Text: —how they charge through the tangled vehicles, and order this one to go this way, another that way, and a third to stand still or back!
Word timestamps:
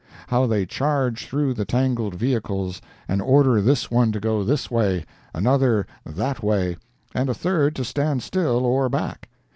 —how 0.29 0.47
they 0.47 0.65
charge 0.65 1.27
through 1.27 1.53
the 1.53 1.63
tangled 1.63 2.15
vehicles, 2.15 2.81
and 3.07 3.21
order 3.21 3.61
this 3.61 3.91
one 3.91 4.11
to 4.11 4.19
go 4.19 4.43
this 4.43 4.71
way, 4.71 5.05
another 5.31 5.85
that 6.03 6.41
way, 6.41 6.75
and 7.13 7.29
a 7.29 7.35
third 7.35 7.75
to 7.75 7.85
stand 7.85 8.23
still 8.23 8.65
or 8.65 8.89
back! 8.89 9.29